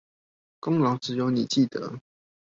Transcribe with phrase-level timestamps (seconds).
[0.61, 1.99] 功勞只有你記得